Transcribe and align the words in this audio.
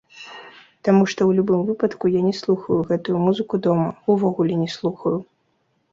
Таму 0.87 1.03
што 1.11 1.21
ў 1.25 1.31
любым 1.39 1.61
выпадку 1.67 2.05
я 2.13 2.21
не 2.29 2.33
слухаю 2.41 2.79
гэтую 2.89 3.17
музыку 3.27 3.55
дома, 3.69 3.87
увогуле 4.15 4.53
не 4.63 4.71
слухаю. 4.81 5.17